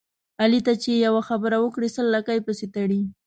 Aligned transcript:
علي 0.41 0.59
ته 0.65 0.73
چې 0.83 0.89
یوه 1.05 1.21
خبره 1.29 1.57
وکړې 1.59 1.89
سل 1.95 2.05
لکۍ 2.15 2.39
پسې 2.45 2.65
تړي. 2.75 3.01